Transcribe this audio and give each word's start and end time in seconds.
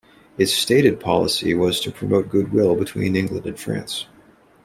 Its 0.35 0.51
stated 0.51 0.99
policy 0.99 1.53
was 1.53 1.79
to 1.79 1.91
promote 1.91 2.27
goodwill 2.27 2.75
between 2.75 3.15
England 3.15 3.45
and 3.45 3.59
France. 3.59 4.07